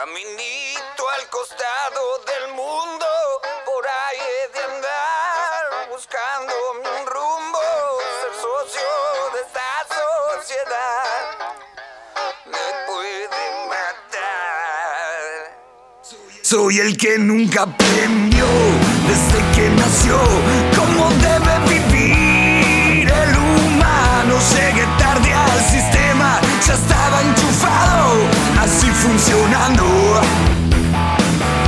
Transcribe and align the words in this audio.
Caminito 0.00 1.04
al 1.14 1.28
costado 1.28 2.00
del 2.24 2.54
mundo, 2.54 3.06
por 3.66 3.86
ahí 3.86 4.16
he 4.18 4.48
de 4.56 4.64
andar, 4.64 5.90
buscando 5.90 6.54
un 6.72 7.06
rumbo, 7.06 7.60
ser 8.22 8.32
socio 8.40 8.88
de 9.34 9.40
esta 9.42 9.70
sociedad. 10.40 11.04
Me 12.46 12.66
puede 12.86 13.42
matar. 13.68 15.20
Soy 16.44 16.78
el 16.78 16.96
que 16.96 17.18
nunca 17.18 17.64
aprendió 17.64 18.46
desde 19.06 19.38
que 19.54 19.68
nació 19.68 20.16
funcionando. 29.00 29.84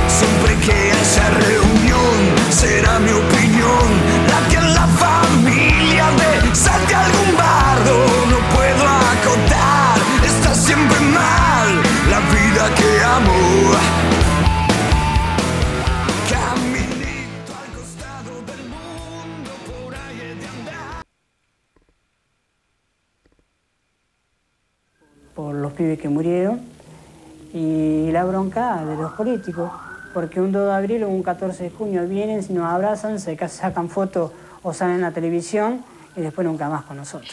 Siempre 0.07 0.55
que 0.65 0.91
haya 0.91 1.29
reunión, 1.49 2.17
será 2.49 2.99
mi 2.99 3.11
opinión 3.11 3.85
la 4.31 4.39
que 4.49 4.57
en 4.57 4.73
la 4.73 4.87
familia 4.87 6.05
de 6.21 6.55
salte 6.55 6.93
algún 6.93 7.35
bardo. 7.35 7.95
No 8.31 8.37
puedo 8.55 8.83
acotar, 9.15 9.97
está 10.23 10.53
siempre 10.53 10.99
mal 10.99 11.69
la 12.11 12.19
vida 12.35 12.63
que 12.75 12.89
amo. 13.17 13.39
Caminito 16.29 17.51
al 17.61 17.69
costado 17.77 18.33
del 18.49 18.63
mundo, 18.75 19.49
por 19.69 19.95
ahí 19.95 20.35
de 20.39 20.47
andar. 20.57 21.03
por 25.33 25.55
los 25.55 25.73
pibes 25.73 25.97
que 25.99 26.09
murieron 26.09 26.72
y 27.53 28.09
la 28.11 28.23
bronca 28.25 28.83
de 28.83 28.95
los 28.97 29.11
políticos, 29.13 29.71
porque 30.13 30.41
un 30.41 30.51
2 30.51 30.65
de 30.67 30.73
abril 30.73 31.03
o 31.03 31.09
un 31.09 31.23
14 31.23 31.63
de 31.65 31.69
junio 31.69 32.05
vienen, 32.07 32.41
nos 32.49 32.65
abrazan, 32.65 33.19
se 33.19 33.35
ca- 33.37 33.47
sacan 33.47 33.89
fotos 33.89 34.31
o 34.63 34.73
salen 34.73 34.95
en 34.95 35.01
la 35.01 35.11
televisión 35.11 35.83
y 36.15 36.21
después 36.21 36.45
nunca 36.47 36.67
más 36.69 36.83
con 36.83 36.97
nosotros. 36.97 37.31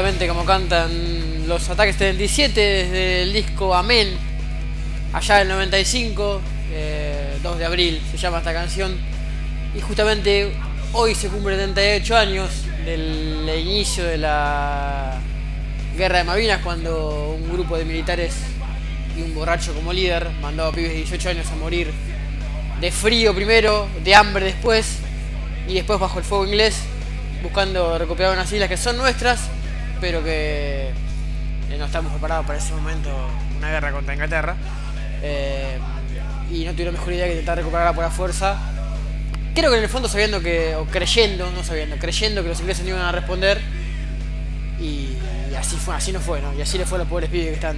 Como 0.00 0.46
cantan 0.46 1.46
los 1.46 1.68
ataques 1.68 1.96
77 1.96 2.58
desde 2.58 3.22
el 3.24 3.34
disco 3.34 3.74
Amén, 3.74 4.08
allá 5.12 5.36
del 5.36 5.48
95, 5.48 6.40
eh, 6.72 7.38
2 7.42 7.58
de 7.58 7.64
abril 7.66 8.02
se 8.10 8.16
llama 8.16 8.38
esta 8.38 8.54
canción. 8.54 8.96
Y 9.76 9.80
justamente 9.82 10.54
hoy 10.94 11.14
se 11.14 11.28
cumple 11.28 11.54
38 11.54 12.16
años 12.16 12.48
del 12.86 13.46
inicio 13.60 14.04
de 14.06 14.16
la 14.16 15.20
guerra 15.98 16.18
de 16.18 16.24
Malvinas, 16.24 16.62
cuando 16.62 17.36
un 17.38 17.52
grupo 17.52 17.76
de 17.76 17.84
militares 17.84 18.32
y 19.18 19.20
un 19.20 19.34
borracho 19.34 19.74
como 19.74 19.92
líder 19.92 20.30
mandó 20.40 20.64
a 20.64 20.72
pibes 20.72 20.92
de 20.92 20.96
18 20.96 21.28
años 21.28 21.46
a 21.52 21.56
morir 21.56 21.92
de 22.80 22.90
frío 22.90 23.34
primero, 23.34 23.86
de 24.02 24.14
hambre 24.14 24.46
después, 24.46 24.96
y 25.68 25.74
después 25.74 26.00
bajo 26.00 26.20
el 26.20 26.24
fuego 26.24 26.46
inglés, 26.46 26.84
buscando 27.42 27.98
recuperar 27.98 28.32
unas 28.32 28.50
islas 28.50 28.70
que 28.70 28.78
son 28.78 28.96
nuestras, 28.96 29.50
pero 30.00 30.24
que 30.24 30.90
no 31.78 31.86
estamos 31.86 32.12
preparados 32.12 32.46
para 32.46 32.58
ese 32.58 32.72
momento, 32.74 33.10
una 33.58 33.70
guerra 33.70 33.92
contra 33.92 34.14
Inglaterra. 34.14 34.56
Eh, 35.22 35.78
y 36.50 36.64
no 36.64 36.72
tuvieron 36.72 36.94
mejor 36.94 37.12
idea 37.12 37.26
que 37.26 37.32
intentar 37.32 37.56
recuperarla 37.58 37.92
por 37.92 38.04
la 38.04 38.10
fuerza. 38.10 38.58
Creo 39.54 39.70
que 39.70 39.78
en 39.78 39.82
el 39.82 39.88
fondo 39.88 40.08
sabiendo 40.08 40.40
que, 40.40 40.74
o 40.76 40.84
creyendo, 40.86 41.50
no 41.52 41.62
sabiendo, 41.62 41.96
creyendo 41.96 42.42
que 42.42 42.48
los 42.48 42.60
ingleses 42.60 42.84
no 42.84 42.90
iban 42.90 43.02
a 43.02 43.12
responder. 43.12 43.60
Y, 44.80 45.16
y 45.50 45.54
así 45.56 45.76
fue, 45.76 45.94
así 45.94 46.12
no 46.12 46.20
fue, 46.20 46.40
¿no? 46.40 46.52
Y 46.54 46.62
así 46.62 46.78
le 46.78 46.86
fue 46.86 46.96
a 46.96 47.00
los 47.00 47.08
pobres 47.08 47.30
pibes 47.30 47.48
que 47.48 47.54
están. 47.54 47.76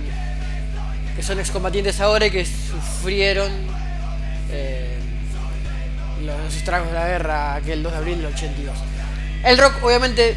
que 1.14 1.22
son 1.22 1.38
excombatientes 1.38 2.00
ahora 2.00 2.26
y 2.26 2.30
que 2.30 2.44
sufrieron 2.44 3.50
eh, 4.50 4.98
los 6.24 6.54
estragos 6.54 6.88
de 6.88 6.94
la 6.94 7.06
guerra 7.06 7.54
aquel 7.54 7.82
2 7.82 7.92
de 7.92 7.98
abril 7.98 8.16
del 8.18 8.26
82. 8.26 8.74
El 9.44 9.58
rock 9.58 9.82
obviamente 9.82 10.36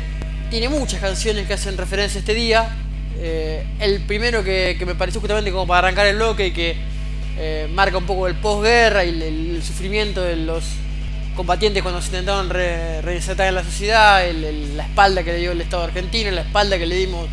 tiene 0.49 0.69
muchas 0.69 0.99
canciones 1.01 1.47
que 1.47 1.53
hacen 1.53 1.77
referencia 1.77 2.17
a 2.17 2.21
este 2.21 2.33
día. 2.33 2.69
Eh, 3.17 3.65
el 3.79 4.01
primero 4.01 4.43
que, 4.43 4.77
me 4.85 4.95
pareció 4.95 5.21
justamente 5.21 5.51
como 5.51 5.65
para 5.67 5.79
arrancar 5.79 6.05
el 6.07 6.15
bloque 6.17 6.47
y 6.47 6.51
que 6.51 6.75
eh, 7.37 7.67
marca 7.73 7.97
un 7.97 8.05
poco 8.05 8.27
el 8.27 8.35
posguerra 8.35 9.03
y 9.05 9.09
el, 9.09 9.61
sufrimiento 9.63 10.21
de 10.21 10.35
los 10.35 10.63
combatientes 11.35 11.81
cuando 11.81 12.01
se 12.01 12.07
intentaron 12.07 12.49
re- 12.49 13.01
reinsertar 13.01 13.47
en 13.47 13.55
la 13.55 13.63
sociedad, 13.63 14.23
la 14.75 14.83
espalda 14.83 15.23
que 15.23 15.33
le 15.33 15.39
dio 15.39 15.51
el 15.51 15.61
Estado 15.61 15.83
argentino, 15.83 16.31
la 16.31 16.41
espalda 16.41 16.77
que 16.77 16.85
le 16.85 16.95
dimos 16.95 17.27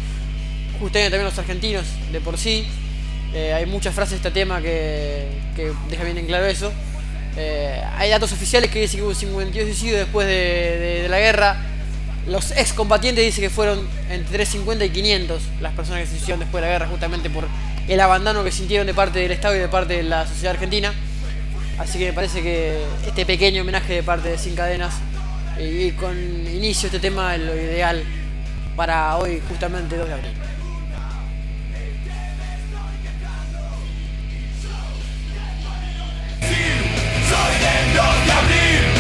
justamente 0.81 1.11
también 1.11 1.25
los 1.27 1.39
argentinos 1.39 1.85
de 2.11 2.21
por 2.21 2.39
sí. 2.39 2.67
Eh, 3.35 3.53
hay 3.53 3.67
muchas 3.67 3.95
frases 3.95 4.13
de 4.23 4.29
este 4.29 4.31
tema 4.31 4.61
que, 4.61 5.27
que 5.57 5.73
dejan 5.89 6.07
bien 6.07 6.19
en 6.19 6.27
claro 6.27 6.47
eso. 6.47 6.73
Hay 7.97 8.11
datos 8.11 8.31
oficiales 8.33 8.71
que 8.71 8.81
dicen 8.81 9.01
que 9.01 9.05
hubo 9.07 9.15
52 9.15 9.67
suicidios 9.69 9.99
después 10.01 10.27
de, 10.27 10.33
de- 10.35 11.03
de 11.03 11.09
la 11.09 11.19
guerra. 11.19 11.57
Los 12.27 12.53
excombatientes 12.53 13.25
dicen 13.25 13.43
que 13.43 13.51
fueron 13.51 13.81
entre 14.09 14.35
350 14.35 14.85
y 14.85 14.91
500 14.91 15.43
las 15.61 15.73
personas 15.73 16.03
que 16.03 16.07
se 16.07 16.13
suicidaron 16.13 16.41
después 16.41 16.63
de 16.63 16.69
la 16.69 16.73
guerra, 16.73 16.87
justamente 16.87 17.29
por 17.31 17.47
el 17.89 18.01
abandono 18.01 18.45
que 18.45 18.53
sintieron 18.53 18.87
de 18.87 18.95
parte 18.95 19.19
del 19.19 19.33
Estado 19.33 19.57
y 19.57 19.59
de 19.59 19.69
parte 19.69 19.95
de 19.95 20.03
la 20.05 20.27
sociedad 20.27 20.55
argentina. 20.55 20.93
Así 21.79 21.99
que 21.99 22.07
me 22.07 22.13
parece 22.13 22.43
que 22.43 22.81
este 23.07 23.27
pequeño 23.27 23.63
homenaje 23.63 23.95
de 23.95 24.03
parte 24.05 24.29
de 24.29 24.39
Sin 24.39 24.55
Cadenas 24.55 24.95
eh, 25.59 25.89
y 25.89 25.93
con 25.93 26.17
inicio 26.17 26.87
este 26.87 27.01
tema 27.01 27.35
es 27.35 27.41
lo 27.41 27.57
ideal 27.57 28.05
para 28.77 29.17
hoy, 29.17 29.43
justamente 29.49 29.97
2 29.97 30.07
de 30.07 30.15
abril. 30.15 30.33
Soy 36.41 37.53
del 37.59 37.97
2 37.97 38.27
de 38.27 38.33
abril 38.33 38.92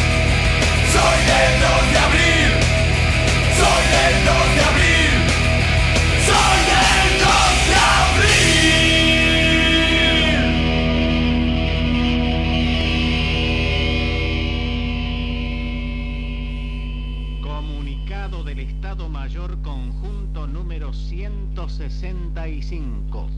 1965. 21.62 23.28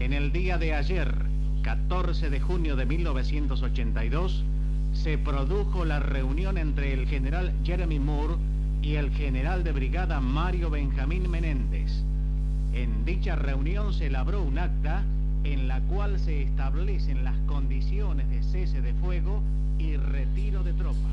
En 0.00 0.12
el 0.12 0.32
día 0.32 0.58
de 0.58 0.74
ayer, 0.74 1.14
14 1.62 2.30
de 2.30 2.40
junio 2.40 2.76
de 2.76 2.86
1982, 2.86 4.44
se 4.92 5.18
produjo 5.18 5.84
la 5.84 6.00
reunión 6.00 6.56
entre 6.58 6.92
el 6.92 7.06
general 7.06 7.52
Jeremy 7.64 7.98
Moore 7.98 8.34
y 8.82 8.94
el 8.94 9.10
general 9.10 9.64
de 9.64 9.72
brigada 9.72 10.20
Mario 10.20 10.70
Benjamín 10.70 11.30
Menéndez. 11.30 12.04
En 12.72 13.04
dicha 13.04 13.36
reunión 13.36 13.92
se 13.92 14.06
elaboró 14.06 14.42
un 14.42 14.58
acta 14.58 15.02
en 15.44 15.68
la 15.68 15.80
cual 15.80 16.18
se 16.20 16.42
establecen 16.42 17.24
las 17.24 17.36
condiciones 17.46 18.28
de 18.30 18.42
cese 18.42 18.80
de 18.80 18.94
fuego 18.94 19.42
y 19.78 19.96
retiro 19.96 20.62
de 20.62 20.72
tropas. 20.74 21.12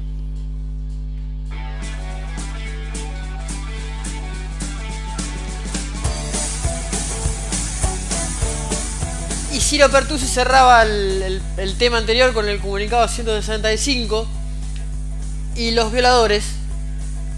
Ciro 9.72 9.90
Pertusi 9.90 10.28
cerraba 10.28 10.84
el, 10.84 11.42
el- 11.56 11.76
tema 11.78 11.98
anterior 11.98 12.34
con 12.34 12.50
el 12.50 12.60
comunicado 12.60 13.08
165 13.08 14.28
y 15.56 15.72
los 15.72 15.94
violadores 15.94 16.44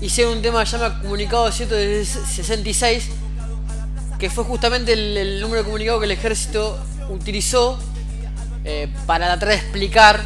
hicieron 0.02 0.38
un 0.38 0.42
tema 0.42 0.62
que 0.62 0.72
se 0.72 0.80
llama 0.80 1.00
comunicado 1.00 1.52
166 1.52 3.10
que 4.18 4.32
fue 4.32 4.46
justamente 4.46 4.94
el, 4.94 5.40
número 5.42 5.60
de 5.60 5.66
comunicado 5.66 6.00
que 6.00 6.06
el 6.06 6.12
ejército 6.12 6.84
utilizó 7.12 7.78
eh, 8.66 8.88
para 9.06 9.28
tratar 9.28 9.50
de 9.50 9.56
explicar 9.56 10.20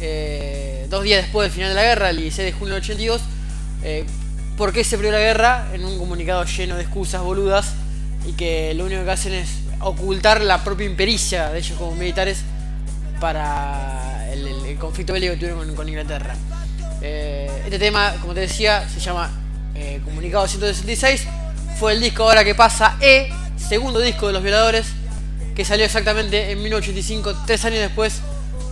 eh, 0.00 0.88
dos 0.90 1.04
días 1.04 1.22
después 1.22 1.46
del 1.46 1.52
final 1.54 1.68
de 1.68 1.76
la 1.76 1.82
guerra, 1.84 2.10
el 2.10 2.16
16 2.16 2.46
de 2.46 2.58
junio 2.58 2.74
del 2.74 2.82
82, 2.82 3.20
eh, 3.84 4.04
por 4.56 4.72
qué 4.72 4.82
se 4.82 4.96
perdió 4.96 5.12
la 5.12 5.20
guerra 5.20 5.68
en 5.72 5.84
un 5.84 6.00
comunicado 6.00 6.44
lleno 6.46 6.74
de 6.74 6.82
excusas 6.82 7.22
boludas 7.22 7.74
y 8.26 8.32
que 8.32 8.74
lo 8.74 8.86
único 8.86 9.04
que 9.04 9.10
hacen 9.12 9.34
es 9.34 9.63
ocultar 9.80 10.40
la 10.40 10.62
propia 10.62 10.86
impericia 10.86 11.50
de 11.50 11.58
ellos 11.58 11.78
como 11.78 11.94
militares 11.94 12.42
para 13.20 14.28
el, 14.32 14.76
conflicto 14.78 15.12
bélico 15.12 15.34
que 15.34 15.38
tuvieron 15.38 15.74
con, 15.74 15.88
Inglaterra. 15.88 16.34
Eh, 17.00 17.50
este 17.64 17.78
tema, 17.78 18.14
como 18.20 18.34
te 18.34 18.40
decía, 18.40 18.88
se 18.88 19.00
llama 19.00 19.30
eh, 19.74 20.00
Comunicado 20.04 20.46
166. 20.48 21.26
Fue 21.78 21.92
el 21.92 22.00
disco 22.00 22.24
Ahora 22.24 22.44
que 22.44 22.54
pasa 22.54 22.96
E, 23.00 23.28
segundo 23.56 24.00
disco 24.00 24.26
de 24.26 24.32
Los 24.32 24.42
Violadores, 24.42 24.86
que 25.54 25.64
salió 25.64 25.84
exactamente 25.84 26.50
en 26.50 26.62
1985, 26.62 27.44
tres 27.46 27.64
años 27.64 27.80
después 27.80 28.20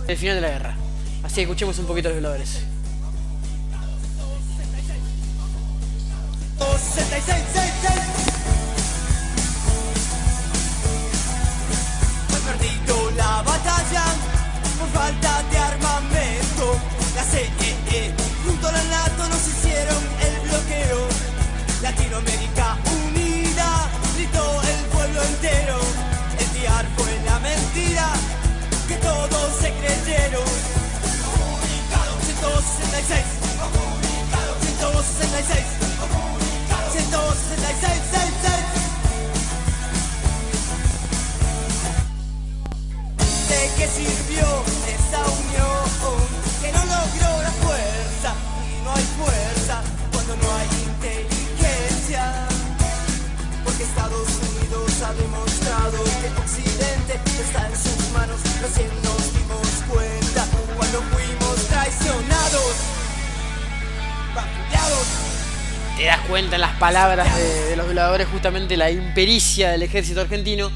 del 0.07 0.17
final 0.17 0.35
de 0.35 0.41
la 0.41 0.49
guerra. 0.49 0.75
Así 1.23 1.35
que 1.35 1.41
escuchemos 1.41 1.77
un 1.79 1.85
poquito 1.85 2.09
a 2.09 2.11
Los 2.11 2.19
Violadores. 2.19 2.59
66. 6.93 7.52
Junto 18.73 18.79
a 18.79 18.83
la 18.83 18.83
NATO 18.89 19.27
nos 19.29 19.47
hicieron 19.47 19.97
el 20.21 20.39
bloqueo. 20.49 21.07
Latinoamérica 21.81 22.77
unida 23.07 23.89
gritó 24.15 24.61
el 24.61 24.85
pueblo 24.91 25.23
entero. 25.23 25.77
El 26.39 26.53
diar 26.59 26.85
fue 26.97 27.19
la 27.25 27.39
mentira 27.39 28.13
que 28.87 28.95
todos 28.95 29.55
se 29.61 29.71
creyeron. 29.73 30.43
166 32.25 33.23
166 34.61 35.65
166 36.93 38.01
seis, 38.11 38.33
seis. 38.41 38.65
¿De 43.49 43.59
qué 43.77 43.87
sirvió 43.87 44.62
te 66.03 66.09
das 66.09 66.19
cuenta 66.27 66.55
en 66.55 66.61
las 66.61 66.75
palabras 66.75 67.33
de, 67.33 67.69
de 67.69 67.75
los 67.77 67.85
violadores 67.85 68.27
justamente 68.27 68.75
la 68.75 68.91
impericia 68.91 69.71
del 69.71 69.83
ejército 69.83 70.19
argentino 70.19 70.69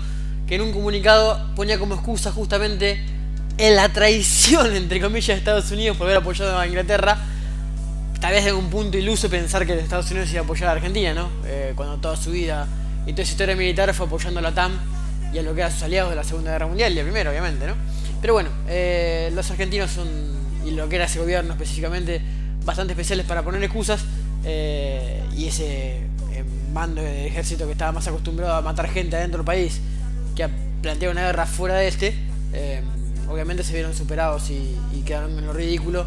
que 0.47 0.55
en 0.55 0.61
un 0.61 0.71
comunicado 0.71 1.53
ponía 1.53 1.77
como 1.77 1.95
excusa 1.95 2.31
justamente 2.31 3.03
en 3.57 3.75
la 3.75 3.89
traición 3.89 4.73
entre 4.73 5.01
comillas 5.01 5.27
de 5.27 5.33
Estados 5.33 5.69
Unidos 5.71 5.97
por 5.97 6.05
haber 6.07 6.19
apoyado 6.19 6.57
a 6.57 6.65
Inglaterra. 6.65 7.17
Tal 8.21 8.31
vez 8.31 8.45
de 8.45 8.53
un 8.53 8.69
punto 8.69 8.97
iluso 8.97 9.29
pensar 9.29 9.65
que 9.65 9.77
Estados 9.77 10.09
Unidos 10.11 10.31
iba 10.31 10.39
a 10.39 10.43
apoyar 10.45 10.69
a 10.69 10.71
Argentina 10.71 11.13
¿no? 11.13 11.29
Eh, 11.45 11.73
cuando 11.75 11.97
toda 11.97 12.15
su 12.15 12.31
vida 12.31 12.65
y 13.05 13.11
toda 13.11 13.25
su 13.25 13.31
historia 13.31 13.55
militar 13.57 13.93
fue 13.93 14.05
apoyando 14.05 14.39
a 14.39 14.43
la 14.43 14.53
TAM 14.53 14.79
y 15.33 15.37
a 15.37 15.41
lo 15.41 15.53
que 15.53 15.61
eran 15.61 15.71
sus 15.71 15.83
aliados 15.83 16.09
de 16.09 16.15
la 16.15 16.23
Segunda 16.23 16.51
Guerra 16.51 16.67
Mundial 16.67 16.91
y 16.91 16.95
la 16.95 17.03
Primera 17.03 17.29
obviamente 17.29 17.67
¿no? 17.67 17.73
pero 18.21 18.33
bueno 18.33 18.49
eh, 18.67 19.31
los 19.33 19.49
argentinos 19.51 19.91
son 19.91 20.07
y 20.65 20.71
lo 20.71 20.89
que 20.89 20.97
era 20.97 21.05
ese 21.05 21.19
gobierno 21.19 21.53
específicamente 21.53 22.21
bastante 22.65 22.93
especiales 22.93 23.25
para 23.25 23.43
poner 23.43 23.63
excusas 23.63 24.03
eh, 24.43 25.23
y 25.35 25.47
ese 25.47 25.97
eh, 25.97 26.43
mando 26.73 27.01
de 27.01 27.27
ejército 27.27 27.65
que 27.65 27.71
estaba 27.71 27.91
más 27.91 28.07
acostumbrado 28.07 28.55
a 28.55 28.61
matar 28.61 28.89
gente 28.89 29.15
adentro 29.15 29.39
del 29.39 29.45
país 29.45 29.79
que 30.35 30.43
a 30.43 30.49
plantear 30.81 31.11
una 31.11 31.25
guerra 31.25 31.45
fuera 31.45 31.75
de 31.75 31.87
este, 31.87 32.13
eh, 32.53 32.81
obviamente 33.27 33.63
se 33.63 33.73
vieron 33.73 33.93
superados 33.93 34.49
y, 34.49 34.77
y 34.93 35.01
quedaron 35.01 35.37
en 35.37 35.45
lo 35.47 35.53
ridículo. 35.53 36.05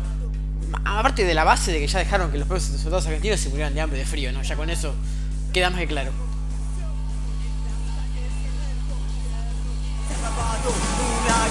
Aparte 0.84 1.24
de 1.24 1.34
la 1.34 1.42
base 1.42 1.72
de 1.72 1.80
que 1.80 1.86
ya 1.88 1.98
dejaron 1.98 2.30
que 2.30 2.38
los 2.38 2.46
propios 2.46 2.68
soldados 2.80 3.06
argentinos 3.06 3.40
se 3.40 3.48
murieran 3.48 3.74
de 3.74 3.80
hambre 3.80 3.98
de 3.98 4.04
frío, 4.04 4.32
¿no? 4.32 4.42
Ya 4.42 4.54
con 4.54 4.70
eso 4.70 4.94
queda 5.52 5.70
más 5.70 5.80
que 5.80 5.88
claro. 5.88 6.12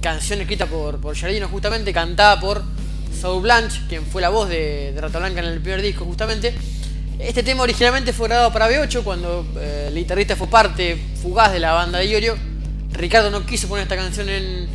canción 0.00 0.40
escrita 0.40 0.66
por, 0.66 0.98
por 0.98 1.16
justamente, 1.16 1.92
cantada 1.92 2.40
por 2.40 2.62
Saul 3.20 3.42
Blanche, 3.42 3.82
quien 3.88 4.04
fue 4.04 4.22
la 4.22 4.30
voz 4.30 4.48
de, 4.48 4.94
Rata 4.98 5.18
Blanca 5.18 5.40
en 5.40 5.46
el 5.46 5.60
primer 5.60 5.82
disco, 5.82 6.04
justamente. 6.04 6.54
Este 7.18 7.42
tema 7.42 7.64
originalmente 7.64 8.12
fue 8.14 8.28
grabado 8.28 8.50
para 8.52 8.70
B8 8.70 9.02
cuando 9.02 9.46
eh, 9.56 9.86
el 9.88 9.94
guitarrista 9.94 10.36
fue 10.36 10.46
parte 10.46 10.96
fugaz 11.20 11.52
de 11.52 11.58
la 11.58 11.72
banda 11.72 11.98
de 11.98 12.06
Iorio. 12.06 12.36
Ricardo 12.92 13.30
no 13.30 13.44
quiso 13.44 13.68
poner 13.68 13.82
esta 13.82 13.96
canción 13.96 14.28
en, 14.30 14.66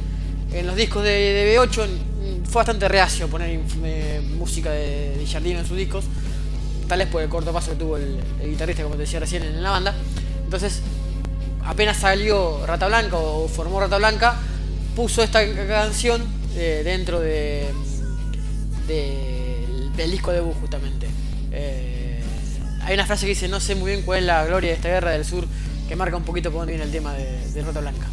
en 0.53 0.67
los 0.67 0.75
discos 0.75 1.03
de, 1.03 1.09
de 1.09 1.57
B8. 1.57 1.87
mm, 1.87 2.45
Fue 2.45 2.59
bastante 2.59 2.87
reacio 2.87 3.27
poner 3.27 3.59
eh, 3.83 4.21
música 4.37 4.71
de, 4.71 5.17
de 5.17 5.51
en 5.51 5.65
sus 5.65 5.75
discos. 5.75 6.05
Tal 6.87 6.99
vez 6.99 7.07
por 7.07 7.23
el 7.23 7.29
corto 7.29 7.51
paso 7.51 7.71
que 7.71 7.77
tuvo 7.77 7.97
el, 7.97 8.19
el 8.39 8.49
guitarrista, 8.51 8.83
como 8.83 8.93
te 8.93 9.01
decía 9.01 9.19
recién, 9.19 9.41
en 9.41 9.63
la 9.63 9.71
banda. 9.71 9.95
Entonces, 10.43 10.81
apenas 11.63 11.97
salió 11.97 12.63
Rata 12.67 12.87
Blanca 12.87 13.17
o 13.17 13.47
formó 13.47 13.79
Rata 13.79 13.97
Blanca, 13.97 14.35
puso 14.95 15.21
esta 15.23 15.45
ca- 15.45 15.67
canción 15.67 16.23
eh, 16.55 16.81
dentro 16.83 17.19
de, 17.19 17.65
de- 18.87 19.89
del 19.95 20.11
disco 20.11 20.31
debut 20.31 20.53
justamente. 20.59 21.07
Eh, 21.51 22.21
hay 22.81 22.93
una 22.93 23.05
frase 23.05 23.25
que 23.25 23.29
dice, 23.29 23.47
no 23.47 23.59
sé 23.59 23.75
muy 23.75 23.91
bien 23.91 24.03
cuál 24.03 24.19
es 24.19 24.25
la 24.25 24.45
gloria 24.45 24.69
de 24.71 24.75
esta 24.75 24.89
guerra 24.89 25.11
del 25.11 25.25
sur, 25.25 25.45
que 25.87 25.95
marca 25.95 26.17
un 26.17 26.23
poquito 26.23 26.51
por 26.51 26.61
dónde 26.61 26.73
viene 26.73 26.85
el 26.85 26.91
tema 26.91 27.13
de, 27.13 27.51
de 27.51 27.61
Rata 27.61 27.81
Blanca. 27.81 28.07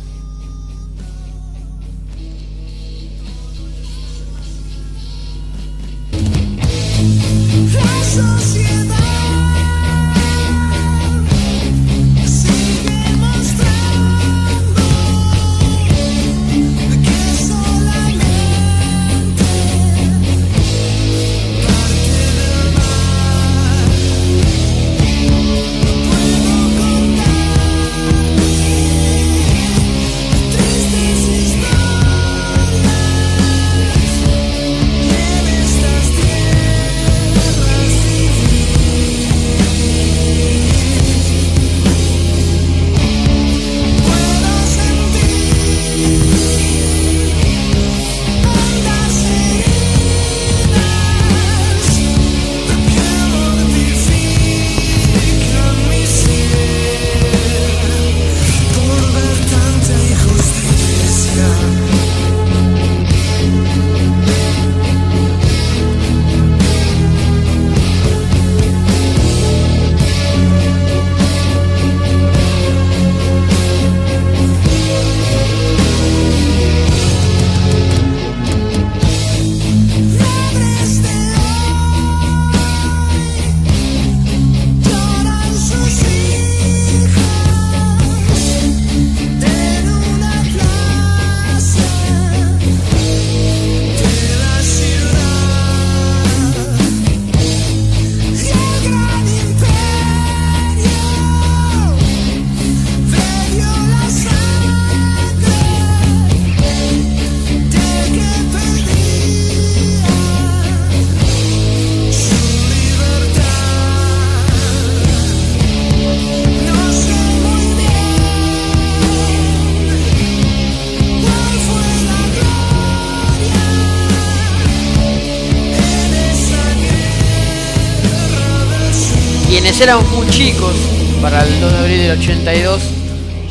Quienes 129.53 129.79
éramos 129.83 130.09
muy 130.13 130.27
chicos 130.31 130.75
para 131.21 131.47
el 131.47 131.61
2 131.61 131.73
de 131.73 131.79
abril 131.79 131.99
del 131.99 132.19
82, 132.19 132.83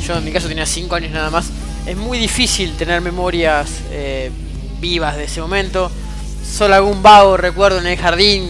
yo 0.03 0.17
en 0.17 0.25
mi 0.25 0.31
caso 0.31 0.47
tenía 0.47 0.65
5 0.65 0.95
años 0.95 1.11
nada 1.11 1.29
más, 1.29 1.51
es 1.85 1.95
muy 1.95 2.17
difícil 2.17 2.75
tener 2.75 3.01
memorias 3.01 3.69
eh, 3.91 4.31
vivas 4.79 5.15
de 5.15 5.25
ese 5.25 5.41
momento. 5.41 5.91
Solo 6.43 6.73
algún 6.73 7.03
vago 7.03 7.37
recuerdo 7.37 7.77
en 7.77 7.85
el 7.85 7.97
jardín 7.99 8.49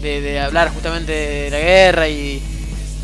de, 0.00 0.38
hablar 0.38 0.72
justamente 0.72 1.10
de 1.10 1.50
la 1.50 1.58
guerra 1.58 2.08
y, 2.08 2.40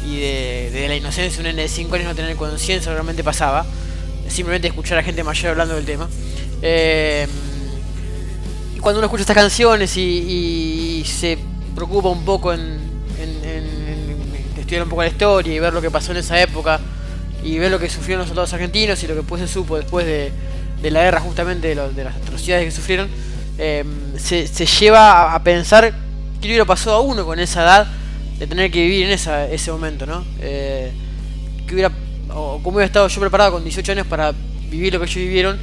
de, 0.06 0.84
la 0.86 0.94
inocencia, 0.94 1.40
un 1.40 1.46
nene 1.46 1.62
de 1.62 1.68
5 1.68 1.92
años 1.96 2.06
no 2.10 2.14
tener 2.14 2.36
conciencia 2.36 2.92
realmente 2.92 3.24
pasaba. 3.24 3.66
Simplemente 4.28 4.68
escuchar 4.68 4.98
a 4.98 5.02
gente 5.02 5.24
mayor 5.24 5.50
hablando 5.50 5.74
del 5.74 5.84
tema. 5.84 6.08
Eh, 6.62 7.26
y 8.76 8.78
cuando 8.78 9.00
uno 9.00 9.06
escucha 9.06 9.22
estas 9.22 9.34
canciones 9.34 9.96
y, 9.96 11.04
se 11.04 11.38
preocupa 11.74 12.08
un 12.08 12.24
poco 12.24 12.52
en 12.52 12.91
estudiar 14.72 14.84
un 14.84 14.88
poco 14.88 15.02
la 15.02 15.08
historia 15.08 15.54
y 15.54 15.58
ver 15.58 15.72
lo 15.74 15.82
que 15.82 15.90
pasó 15.90 16.12
en 16.12 16.18
esa 16.18 16.40
época 16.40 16.80
y 17.44 17.58
ver 17.58 17.70
lo 17.70 17.78
que 17.78 17.90
sufrieron 17.90 18.20
los 18.20 18.28
soldados 18.28 18.52
argentinos 18.54 19.02
y 19.02 19.06
lo 19.06 19.12
que 19.14 19.20
después 19.20 19.42
se 19.42 19.48
supo 19.48 19.76
después 19.76 20.06
de, 20.06 20.32
de 20.80 20.90
la 20.90 21.02
guerra 21.02 21.20
justamente 21.20 21.68
de, 21.68 21.74
lo- 21.74 21.90
de 21.92 22.04
las 22.04 22.16
atrocidades 22.16 22.64
que 22.64 22.70
sufrieron, 22.70 23.08
eh, 23.58 23.84
se, 24.16 24.46
se 24.46 24.64
lleva 24.64 25.10
a, 25.32 25.34
a 25.34 25.42
pensar 25.44 25.92
qué 26.40 26.48
hubiera 26.48 26.64
pasado 26.64 26.96
a 26.96 27.00
uno 27.02 27.26
con 27.26 27.38
esa 27.38 27.62
edad 27.62 27.86
de 28.38 28.46
tener 28.46 28.70
que 28.70 28.80
vivir 28.82 29.04
en 29.06 29.12
esa, 29.12 29.46
ese 29.46 29.70
momento, 29.70 30.06
¿no? 30.06 30.24
Eh, 30.40 30.90
que 31.66 31.74
hubiera, 31.74 31.92
o 32.30 32.58
cómo 32.62 32.76
hubiera 32.76 32.86
estado 32.86 33.06
yo 33.08 33.20
preparado 33.20 33.52
con 33.52 33.62
18 33.64 33.92
años 33.92 34.06
para 34.06 34.32
vivir 34.70 34.92
lo 34.94 34.98
que 35.00 35.04
ellos 35.04 35.16
vivieron. 35.16 35.58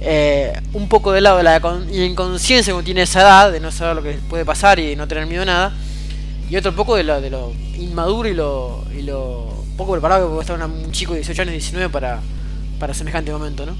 eh, 0.00 0.52
un 0.72 0.88
poco 0.88 1.12
del 1.12 1.24
lado 1.24 1.36
de 1.38 1.44
la 1.44 1.60
con- 1.60 1.92
inconsciencia 1.94 2.74
que 2.76 2.82
tiene 2.82 3.02
esa 3.02 3.20
edad, 3.20 3.52
de 3.52 3.60
no 3.60 3.70
saber 3.70 3.94
lo 3.96 4.02
que 4.02 4.12
puede 4.28 4.44
pasar 4.44 4.78
y 4.80 4.88
de 4.88 4.96
no 4.96 5.06
tener 5.06 5.26
miedo 5.26 5.42
a 5.42 5.46
nada. 5.46 5.72
Y 6.50 6.56
otro 6.56 6.74
poco 6.74 6.96
de 6.96 7.04
lo, 7.04 7.20
de 7.20 7.30
lo 7.30 7.52
inmaduro 7.76 8.28
y 8.28 8.34
lo, 8.34 9.48
poco 9.76 9.92
preparado 9.92 10.26
que 10.26 10.30
puede 10.30 10.40
estar 10.40 10.62
un 10.62 10.92
chico 10.92 11.12
de 11.12 11.18
18 11.20 11.42
años, 11.42 11.52
19 11.52 11.90
para, 11.90 12.20
para 12.78 12.94
semejante 12.94 13.30
momento, 13.30 13.66
¿no? 13.66 13.76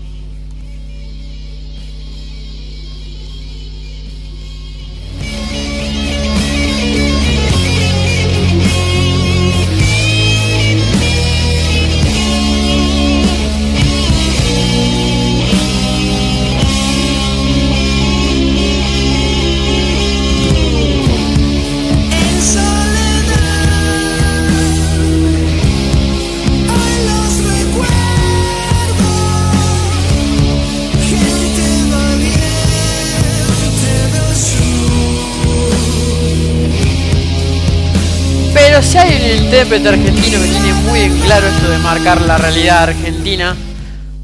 Intérprete 39.59 39.89
argentino 39.89 40.41
que 40.41 40.47
tiene 40.47 40.73
muy 40.85 41.01
en 41.01 41.19
claro 41.19 41.49
esto 41.49 41.69
de 41.69 41.79
marcar 41.79 42.23
la 42.23 42.39
realidad 42.39 42.85
argentina, 42.85 43.57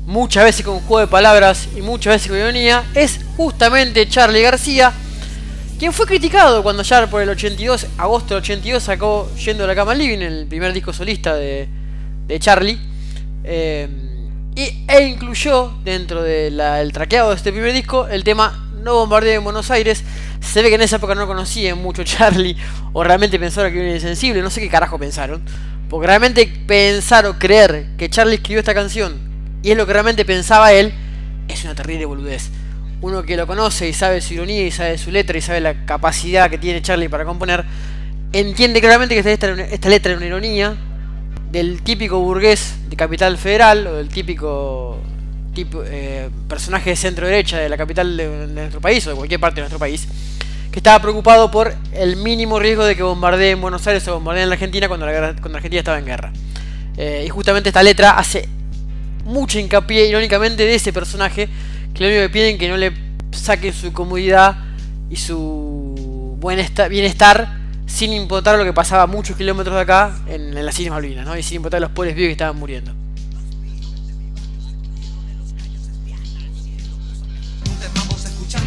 muchas 0.07 0.45
veces 0.45 0.65
con 0.65 0.79
juego 0.79 1.01
de 1.01 1.07
palabras 1.09 1.67
y 1.77 1.81
muchas 1.81 2.15
veces 2.15 2.29
con 2.29 2.39
ironía, 2.39 2.85
es 2.95 3.19
justamente 3.37 4.09
Charlie 4.09 4.43
García, 4.43 4.93
quien 5.77 5.93
fue 5.93 6.07
criticado 6.07 6.63
cuando 6.63 6.85
ya 6.85 7.09
por 7.09 7.21
el 7.21 7.29
82, 7.31 7.89
agosto 7.99 8.35
del 8.35 8.45
82, 8.45 8.81
sacó 8.81 9.29
Yendo 9.45 9.65
a 9.65 9.67
la 9.67 9.75
cama 9.75 9.93
living, 9.93 10.21
el 10.21 10.47
primer 10.47 10.73
disco 10.73 10.93
solista 10.93 11.35
de, 11.35 11.67
de 12.29 12.39
Charlie, 12.39 12.79
eh, 13.43 13.89
y, 14.55 14.85
e 14.87 15.03
incluyó 15.09 15.73
dentro 15.83 16.23
del 16.23 16.93
traqueado 16.93 17.31
de 17.31 17.35
este 17.35 17.51
primer 17.51 17.73
disco 17.73 18.07
el 18.07 18.23
tema 18.23 18.64
No 18.85 18.97
bombardeo 18.97 19.39
en 19.39 19.45
Buenos 19.45 19.71
Aires. 19.71 20.05
Se 20.41 20.61
ve 20.61 20.69
que 20.69 20.75
en 20.75 20.83
esa 20.83 20.97
época 20.97 21.15
no 21.15 21.27
conocían 21.27 21.79
mucho 21.79 22.05
Charlie 22.05 22.55
o 22.93 23.03
realmente 23.03 23.39
pensaron 23.39 23.73
que 23.73 23.81
era 23.81 23.95
insensible, 23.95 24.43
no 24.43 24.51
sé 24.51 24.61
qué 24.61 24.69
carajo 24.69 24.99
pensaron. 24.99 25.43
Porque 25.89 26.07
realmente 26.07 26.47
pensar 26.67 27.25
o 27.25 27.39
creer 27.39 27.87
que 27.97 28.11
Charlie 28.11 28.35
escribió 28.35 28.59
esta 28.59 28.75
canción 28.75 29.19
y 29.63 29.71
es 29.71 29.77
lo 29.79 29.87
que 29.87 29.95
realmente 29.95 30.27
pensaba 30.27 30.73
él, 30.73 30.93
es 31.49 31.65
una 31.65 31.75
terrible 31.75 32.05
boludez. 32.05 32.51
Uno 33.01 33.23
que 33.23 33.39
lo 33.39 33.47
conoce 33.47 33.89
y 33.89 33.95
sabe 33.95 34.21
su 34.21 34.35
ironía 34.35 34.67
y 34.67 34.71
sabe 34.71 34.99
su 34.99 35.11
letra 35.11 35.39
y 35.39 35.41
sabe 35.41 35.61
la 35.61 35.87
capacidad 35.87 36.51
que 36.51 36.59
tiene 36.59 36.83
Charlie 36.83 37.09
para 37.09 37.25
componer, 37.25 37.65
entiende 38.33 38.81
claramente 38.81 39.15
que 39.15 39.33
esta 39.33 39.51
esta 39.51 39.89
letra 39.89 40.13
es 40.13 40.19
una 40.19 40.27
ironía 40.27 40.77
del 41.51 41.81
típico 41.83 42.21
burgués 42.21 42.75
de 42.91 42.97
capital 42.97 43.39
federal 43.39 43.87
o 43.87 43.95
del 43.95 44.09
típico 44.11 45.01
tipo, 45.55 45.83
eh, 45.85 46.29
personaje 46.49 46.91
de 46.91 46.97
centro 46.97 47.27
derecha 47.27 47.59
de 47.59 47.69
la 47.69 47.77
capital 47.77 48.17
de, 48.17 48.47
nuestro 48.49 48.81
país 48.81 49.07
o 49.07 49.11
de 49.11 49.17
cualquier 49.17 49.41
parte 49.41 49.57
de 49.57 49.63
nuestro 49.63 49.79
país 49.79 50.07
que 50.71 50.81
estaba 50.81 51.01
preocupado 51.01 51.51
por 51.51 51.73
el 51.93 52.17
mínimo 52.17 52.59
riesgo 52.59 52.85
de 52.85 52.97
que 52.97 53.03
bombardeen 53.03 53.61
Buenos 53.61 53.87
Aires 53.87 54.07
o 54.09 54.15
bombardeen 54.15 54.49
la 54.49 54.55
Argentina 54.55 54.89
cuando 54.89 55.07
la, 55.07 55.29
Argentina 55.29 55.79
estaba 55.79 55.99
en 55.99 56.05
guerra. 56.05 56.33
Eh, 56.97 57.25
y 57.27 57.29
justamente 57.29 57.69
esta 57.69 57.83
letra 57.83 58.19
hace 58.19 58.49
mucho 59.25 59.59
hincapié 59.59 60.09
irónicamente 60.09 60.65
de 60.67 60.75
ese 60.75 60.93
personaje 60.93 61.49
que 61.95 62.03
lo 62.03 62.09
único 62.09 62.23
que 62.23 62.29
piden 62.29 62.59
que 62.59 62.69
no 62.69 62.77
le 62.77 62.93
saquen 63.31 63.73
su 63.73 63.93
comodidad 63.93 64.57
y 65.09 65.17
su 65.17 66.37
buenesta- 66.41 66.89
bienestar 66.89 67.59
sin 67.87 68.13
importar 68.13 68.59
lo 68.59 68.65
que 68.65 68.73
pasaba 68.73 69.07
muchos 69.07 69.37
kilómetros 69.37 69.77
de 69.77 69.83
acá 69.83 70.17
en, 70.27 70.57
en 70.57 70.67
las 70.67 70.79
Islas 70.79 70.95
Malvinas, 70.95 71.25
¿no? 71.25 71.39
Y 71.39 71.43
sin 71.43 71.57
importar 71.57 71.81
los 71.81 71.91
pobres 71.91 72.17
vivos 72.17 72.29
que 72.29 72.33
estaban 72.33 72.57
muriendo. 72.57 73.04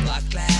Vamos 0.08 0.24
escuchando 0.24 0.57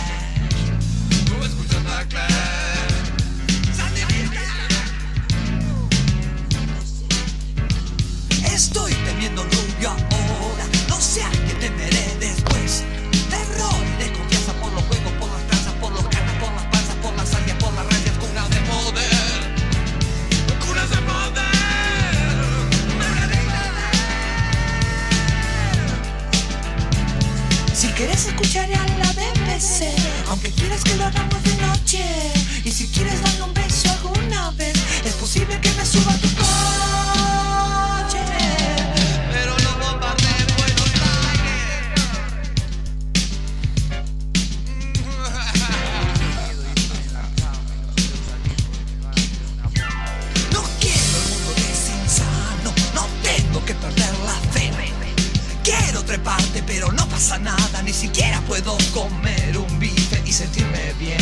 pasa 57.18 57.40
nada, 57.40 57.82
ni 57.82 57.92
siquiera 57.92 58.40
puedo 58.42 58.78
comer 58.94 59.58
un 59.58 59.80
bife 59.80 60.22
y 60.24 60.32
sentirme 60.32 60.94
bien. 61.00 61.18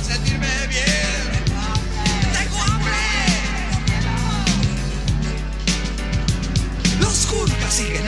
Sentirme 0.00 0.46
bien. 0.68 1.44
Tengo 2.32 2.62
hambre. 2.62 2.92
Los 7.00 7.26
Julkas 7.26 7.74
siguen 7.74 8.06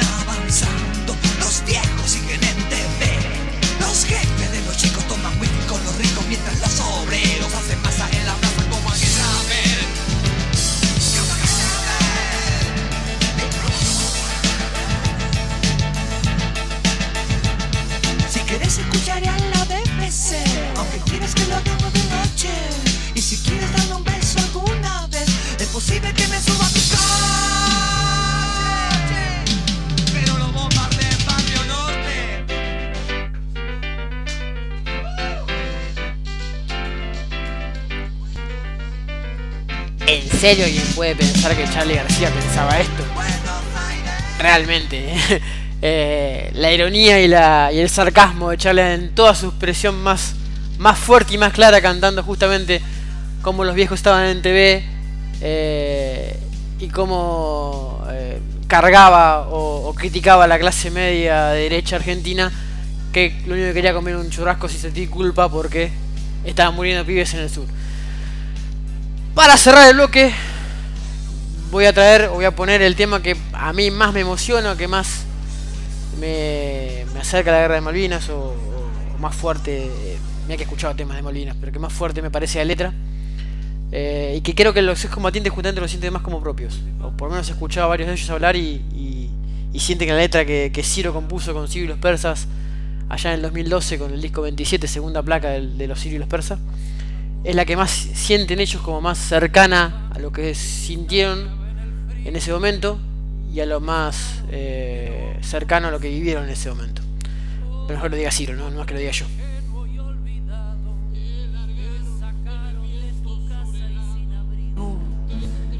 serio 40.38 40.66
alguien 40.66 40.84
puede 40.94 41.16
pensar 41.16 41.56
que 41.56 41.64
Charlie 41.64 41.96
García 41.96 42.30
pensaba 42.30 42.78
esto? 42.78 43.02
Realmente. 44.38 45.12
eh, 45.82 46.50
la 46.54 46.72
ironía 46.72 47.20
y, 47.20 47.26
la, 47.26 47.70
y 47.72 47.78
el 47.80 47.90
sarcasmo 47.90 48.50
de 48.50 48.56
Charlie 48.56 48.94
en 48.94 49.14
toda 49.16 49.34
su 49.34 49.48
expresión 49.48 50.00
más, 50.00 50.34
más 50.78 50.96
fuerte 50.96 51.34
y 51.34 51.38
más 51.38 51.52
clara 51.52 51.80
cantando 51.80 52.22
justamente 52.22 52.80
como 53.42 53.64
los 53.64 53.74
viejos 53.74 53.98
estaban 53.98 54.26
en 54.26 54.40
TV 54.40 54.84
eh, 55.40 56.38
y 56.78 56.86
cómo 56.86 58.04
eh, 58.10 58.38
cargaba 58.68 59.48
o, 59.48 59.92
criticaba 59.94 60.44
a 60.44 60.46
la 60.46 60.60
clase 60.60 60.92
media 60.92 61.46
de 61.48 61.62
derecha 61.62 61.96
argentina 61.96 62.52
que 63.12 63.42
lo 63.44 63.54
único 63.54 63.68
que 63.68 63.74
quería 63.74 63.92
comer 63.92 64.14
un 64.14 64.30
churrasco 64.30 64.68
sin 64.68 64.78
sentir 64.78 65.10
culpa 65.10 65.48
porque 65.48 65.90
estaban 66.44 66.76
muriendo 66.76 67.04
pibes 67.04 67.34
en 67.34 67.40
el 67.40 67.50
sur. 67.50 67.66
Para 69.38 69.56
cerrar 69.56 69.88
el 69.88 69.94
bloque, 69.94 70.34
voy 71.70 71.84
a 71.84 71.92
traer, 71.92 72.28
voy 72.28 72.44
a 72.44 72.56
poner 72.56 72.82
el 72.82 72.96
tema 72.96 73.22
que 73.22 73.36
a 73.52 73.72
mí 73.72 73.88
más 73.88 74.12
me 74.12 74.18
emociona, 74.18 74.76
que 74.76 74.88
más 74.88 75.26
me, 76.18 77.04
acerca 77.20 77.50
a 77.50 77.54
la 77.54 77.60
guerra 77.60 77.74
de 77.76 77.80
Malvinas, 77.80 78.28
o, 78.30 78.56
más 79.20 79.36
fuerte, 79.36 79.84
eh, 79.84 80.18
mira 80.48 80.56
que 80.56 80.64
he 80.64 80.66
escuchado 80.66 80.96
temas 80.96 81.14
de 81.14 81.22
Malvinas, 81.22 81.54
pero 81.60 81.70
que 81.70 81.78
más 81.78 81.92
fuerte 81.92 82.20
me 82.20 82.32
parece 82.32 82.58
la 82.58 82.64
letra. 82.64 82.92
eh, 83.92 84.34
y 84.38 84.40
que 84.40 84.56
creo 84.56 84.74
que 84.74 84.82
los 84.82 85.04
excombatientes 85.04 85.52
justamente 85.52 85.80
lo 85.80 85.86
sienten 85.86 86.12
más 86.12 86.22
como 86.22 86.40
propios. 86.42 86.80
O 87.00 87.12
por 87.12 87.28
lo 87.28 87.34
menos 87.34 87.48
he 87.48 87.52
escuchado 87.52 87.86
a 87.86 87.90
varios 87.90 88.08
de 88.08 88.14
ellos 88.14 88.28
hablar 88.30 88.56
y, 88.56 89.30
sienten 89.78 90.08
que 90.08 90.14
la 90.14 90.18
letra 90.18 90.44
que, 90.44 90.82
Ciro 90.82 91.14
compuso 91.14 91.54
con 91.54 91.68
Ciro 91.68 91.84
y 91.84 91.88
los 91.88 91.98
persas 91.98 92.48
allá 93.08 93.30
en 93.30 93.36
el 93.36 93.42
2012 93.42 93.98
con 94.00 94.12
el 94.12 94.20
disco 94.20 94.42
27, 94.42 94.88
segunda 94.88 95.22
placa 95.22 95.50
de, 95.50 95.86
los 95.86 96.00
Ciro 96.00 96.16
y 96.16 96.18
los 96.18 96.28
persas, 96.28 96.58
es 97.48 97.54
la 97.54 97.64
que 97.64 97.78
más 97.78 97.90
sienten 97.90 98.60
ellos 98.60 98.82
como 98.82 99.00
más 99.00 99.16
cercana 99.16 100.10
a 100.14 100.18
lo 100.18 100.30
que 100.30 100.54
sintieron 100.54 101.48
en 102.22 102.36
ese 102.36 102.52
momento 102.52 102.98
y 103.50 103.60
a 103.60 103.64
lo 103.64 103.80
más 103.80 104.42
eh, 104.50 105.38
cercano 105.40 105.88
a 105.88 105.90
lo 105.90 105.98
que 105.98 106.10
vivieron 106.10 106.44
en 106.44 106.50
ese 106.50 106.68
momento. 106.68 107.00
Pero 107.86 107.94
mejor 107.94 108.10
lo 108.10 108.18
diga 108.18 108.30
Ciro, 108.30 108.54
no, 108.54 108.68
no 108.68 108.76
más 108.76 108.86
que 108.86 108.92
lo 108.92 109.00
diga 109.00 109.12
yo. 109.12 109.24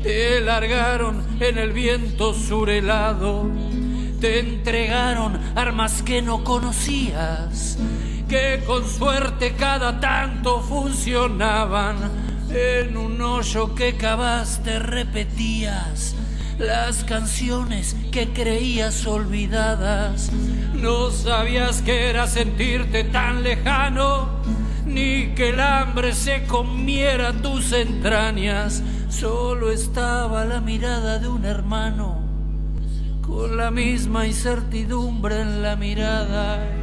Te 0.03 0.41
largaron 0.41 1.23
en 1.39 1.59
el 1.59 1.73
viento 1.73 2.33
surelado, 2.33 3.47
te 4.23 4.39
entregaron 4.39 5.39
armas 5.55 6.03
que 6.03 6.23
no 6.23 6.45
conocías, 6.45 7.77
que 8.29 8.63
con 8.67 8.87
suerte 8.87 9.55
cada 9.55 9.99
tanto 9.99 10.61
funcionaban. 10.61 11.97
En 12.51 12.97
un 12.97 13.21
hoyo 13.21 13.75
que 13.75 13.97
cavaste 13.97 14.79
repetías 14.79 16.15
las 16.59 17.05
canciones 17.05 17.97
que 18.11 18.29
creías 18.29 19.07
olvidadas. 19.07 20.31
No 20.75 21.11
sabías 21.11 21.83
que 21.83 22.09
era 22.09 22.27
sentirte 22.27 23.05
tan 23.05 23.43
lejano, 23.43 24.29
ni 24.87 25.35
que 25.35 25.51
el 25.51 25.61
hambre 25.61 26.13
se 26.15 26.45
comiera 26.45 27.33
tus 27.33 27.73
entrañas. 27.73 28.83
Solo 29.09 29.71
estaba 29.71 30.45
la 30.45 30.61
mirada 30.61 31.19
de 31.19 31.29
un 31.29 31.45
hermano, 31.45 32.19
con 33.23 33.57
la 33.57 33.71
misma 33.71 34.27
incertidumbre 34.27 35.41
en 35.41 35.63
la 35.63 35.77
mirada. 35.77 36.78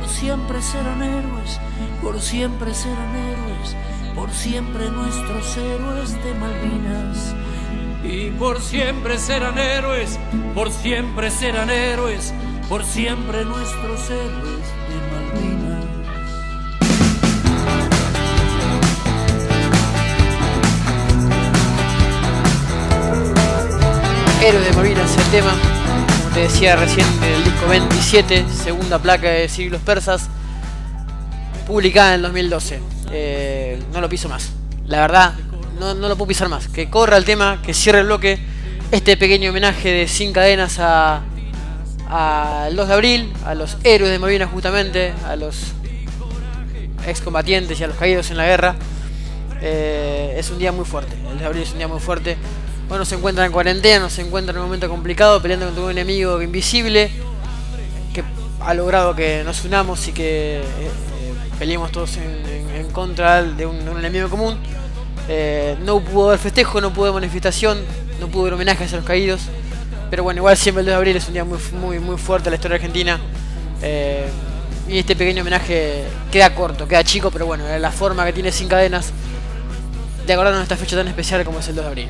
Por 0.00 0.08
siempre 0.08 0.62
serán 0.62 1.02
héroes, 1.02 1.60
por 2.02 2.20
siempre 2.20 2.74
serán 2.74 3.14
héroes, 3.14 3.76
por 4.14 4.30
siempre 4.30 4.90
nuestros 4.90 5.56
héroes 5.58 6.24
de 6.24 6.34
Malvinas. 6.34 7.34
Y 8.02 8.30
por 8.30 8.62
siempre 8.62 9.18
serán 9.18 9.58
héroes, 9.58 10.18
por 10.54 10.70
siempre 10.70 11.30
serán 11.30 11.68
héroes, 11.68 12.32
por 12.68 12.82
siempre 12.84 13.44
nuestros 13.44 14.10
héroes 14.10 14.66
de 14.88 14.96
Malvinas. 15.12 15.84
Héroes 24.42 24.64
de 24.64 24.72
Malvinas 24.72 25.16
el 25.18 25.24
tema, 25.24 25.79
decía 26.42 26.76
recién, 26.76 27.06
del 27.20 27.44
disco 27.44 27.68
27, 27.68 28.46
segunda 28.48 28.98
placa 28.98 29.28
de 29.28 29.48
Siglos 29.48 29.82
Persas, 29.82 30.28
publicada 31.66 32.10
en 32.10 32.14
el 32.14 32.22
2012. 32.22 32.80
Eh, 33.12 33.82
no 33.92 34.00
lo 34.00 34.08
piso 34.08 34.28
más. 34.28 34.50
La 34.86 35.00
verdad, 35.00 35.34
no, 35.78 35.94
no 35.94 36.08
lo 36.08 36.16
puedo 36.16 36.28
pisar 36.28 36.48
más. 36.48 36.68
Que 36.68 36.88
corra 36.88 37.16
el 37.16 37.24
tema, 37.24 37.60
que 37.62 37.74
cierre 37.74 38.00
el 38.00 38.06
bloque. 38.06 38.38
Este 38.90 39.16
pequeño 39.16 39.50
homenaje 39.50 39.90
de 39.92 40.08
Sin 40.08 40.32
Cadenas 40.32 40.78
a 40.78 41.22
al 42.10 42.74
2 42.74 42.88
de 42.88 42.94
abril, 42.94 43.32
a 43.44 43.54
los 43.54 43.76
héroes 43.84 44.10
de 44.10 44.18
Malvinas 44.18 44.50
justamente, 44.50 45.12
a 45.24 45.36
los 45.36 45.72
excombatientes 47.06 47.78
y 47.78 47.84
a 47.84 47.86
los 47.86 47.96
caídos 47.96 48.30
en 48.30 48.36
la 48.36 48.46
guerra. 48.46 48.76
Eh, 49.62 50.34
es 50.36 50.50
un 50.50 50.58
día 50.58 50.72
muy 50.72 50.84
fuerte. 50.84 51.14
El 51.30 51.38
de 51.38 51.46
abril 51.46 51.62
es 51.62 51.72
un 51.72 51.78
día 51.78 51.88
muy 51.88 52.00
fuerte. 52.00 52.36
Bueno, 52.90 53.04
se 53.04 53.14
encuentra 53.14 53.46
en 53.46 53.52
cuarentena, 53.52 54.10
se 54.10 54.20
encuentra 54.20 54.50
en 54.50 54.58
un 54.58 54.64
momento 54.64 54.88
complicado, 54.88 55.40
peleando 55.40 55.66
contra 55.66 55.84
un 55.84 55.90
enemigo 55.92 56.42
invisible 56.42 57.08
que 58.12 58.24
ha 58.58 58.74
logrado 58.74 59.14
que 59.14 59.44
nos 59.44 59.64
unamos 59.64 60.08
y 60.08 60.12
que 60.12 60.58
eh, 60.58 60.62
eh, 60.62 60.90
peleemos 61.56 61.92
todos 61.92 62.16
en, 62.16 62.90
contra 62.90 63.44
de 63.44 63.64
un, 63.64 63.78
enemigo 63.96 64.28
común. 64.28 64.58
Eh, 65.28 65.76
no 65.84 66.00
pudo 66.00 66.30
haber 66.30 66.40
festejo, 66.40 66.80
no 66.80 66.92
pudo 66.92 67.10
haber 67.10 67.22
manifestación, 67.22 67.78
no 68.18 68.26
pudo 68.26 68.42
haber 68.42 68.54
homenajes 68.54 68.92
a 68.92 68.96
los 68.96 69.04
caídos. 69.04 69.42
Pero 70.10 70.24
bueno, 70.24 70.38
igual 70.38 70.56
siempre 70.56 70.80
el 70.80 70.86
2 70.86 70.92
de 70.92 70.96
abril 70.96 71.16
es 71.16 71.28
un 71.28 71.34
día 71.34 71.44
muy, 71.44 71.60
muy, 71.80 72.00
muy 72.00 72.18
fuerte 72.18 72.48
en 72.48 72.50
la 72.50 72.56
historia 72.56 72.74
argentina. 72.74 73.20
Eh, 73.82 74.26
y 74.88 74.98
este 74.98 75.14
pequeño 75.14 75.42
homenaje 75.42 76.06
queda 76.32 76.52
corto, 76.56 76.88
queda 76.88 77.04
chico, 77.04 77.30
pero 77.30 77.46
bueno, 77.46 77.62
la 77.78 77.92
forma 77.92 78.26
que 78.26 78.32
tiene 78.32 78.50
sin 78.50 78.66
cadenas 78.66 79.12
de 80.26 80.32
acordarnos 80.32 80.58
de 80.58 80.64
esta 80.64 80.76
fecha 80.76 80.96
tan 80.96 81.06
especial 81.06 81.44
como 81.44 81.60
es 81.60 81.68
el 81.68 81.76
2 81.76 81.84
de 81.84 81.88
abril. 81.88 82.08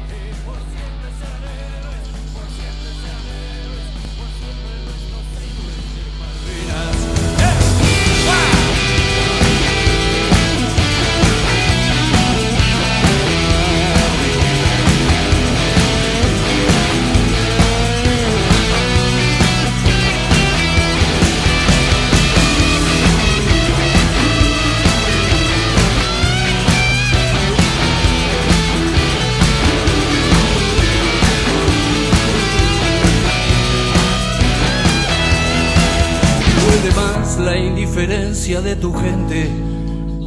De 38.58 38.74
tu 38.74 38.92
gente 38.92 39.48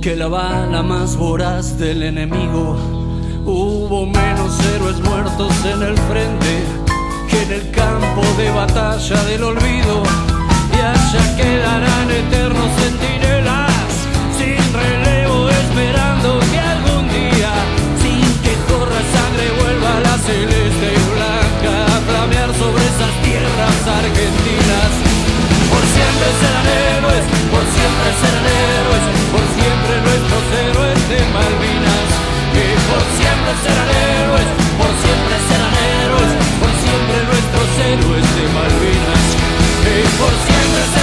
que 0.02 0.16
la 0.16 0.30
bala 0.30 0.82
más 0.82 1.18
voraz 1.18 1.78
del 1.78 2.04
enemigo. 2.04 2.78
Hubo 3.44 4.06
menos 4.06 4.58
héroes 4.74 4.98
muertos 5.02 5.54
en 5.66 5.84
el 5.84 5.98
frente 5.98 6.64
que 7.30 7.44
en 7.44 7.52
el 7.52 7.72
campo 7.72 8.22
de 8.38 8.50
batalla 8.52 9.22
del 9.26 9.44
olvido. 9.44 10.04
Y 10.72 10.80
allá 10.80 11.36
quedarán 11.36 12.10
eternos 12.10 12.70
centinelas 12.80 13.92
sin 14.38 14.64
relevo 14.72 15.50
esperando 15.50 16.40
que 16.50 16.60
algún 16.60 17.10
día, 17.10 17.52
sin 18.02 18.24
que 18.42 18.56
corra 18.72 19.02
sangre, 19.16 19.52
vuelva 19.60 20.00
la 20.00 20.18
celeste 20.18 20.88
y 20.96 21.04
blanca 21.12 21.76
a 21.92 22.00
flamear 22.08 22.54
sobre 22.56 22.86
esas 22.88 23.14
tierras 23.22 23.80
argentinas. 24.00 24.92
Por 25.70 25.84
siempre 25.92 26.30
serán 26.40 26.68
héroes, 26.88 27.33
serán 28.22 28.46
héroes, 28.46 29.06
por 29.32 29.46
siempre 29.58 29.94
nuestros 30.08 30.44
héroes 30.64 31.00
de 31.10 31.20
Malvinas. 31.36 32.08
Que 32.54 32.68
por 32.90 33.04
siempre 33.18 33.52
serán 33.64 33.90
héroes, 33.90 34.48
por 34.80 34.92
siempre 35.04 35.36
serán 35.50 35.74
héroes, 35.98 36.32
por 36.60 36.72
siempre 36.84 37.18
nuestros 37.32 37.70
héroes 37.90 38.26
de 38.38 38.44
Malvinas. 38.58 39.26
Que 39.84 39.96
por 40.20 40.34
siempre 40.46 40.82
serán 40.94 41.03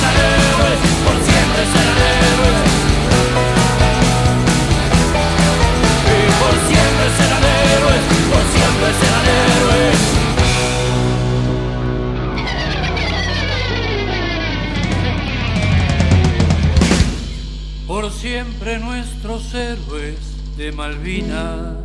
Nuestros 18.79 19.53
héroes 19.53 20.17
de 20.57 20.71
Malvinas. 20.71 21.80